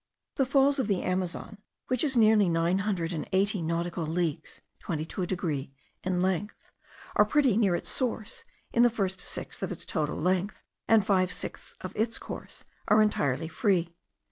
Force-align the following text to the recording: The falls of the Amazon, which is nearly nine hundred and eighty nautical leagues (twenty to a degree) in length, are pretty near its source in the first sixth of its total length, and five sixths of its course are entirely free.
The 0.37 0.47
falls 0.47 0.79
of 0.79 0.87
the 0.87 1.03
Amazon, 1.03 1.59
which 1.85 2.03
is 2.03 2.17
nearly 2.17 2.49
nine 2.49 2.79
hundred 2.79 3.13
and 3.13 3.29
eighty 3.33 3.61
nautical 3.61 4.03
leagues 4.03 4.59
(twenty 4.79 5.05
to 5.05 5.21
a 5.21 5.27
degree) 5.27 5.71
in 6.03 6.21
length, 6.21 6.55
are 7.15 7.23
pretty 7.23 7.55
near 7.55 7.75
its 7.75 7.91
source 7.91 8.43
in 8.73 8.81
the 8.81 8.89
first 8.89 9.21
sixth 9.21 9.61
of 9.61 9.71
its 9.71 9.85
total 9.85 10.19
length, 10.19 10.63
and 10.87 11.05
five 11.05 11.31
sixths 11.31 11.75
of 11.81 11.95
its 11.95 12.17
course 12.17 12.63
are 12.87 12.99
entirely 13.03 13.47
free. 13.47 13.95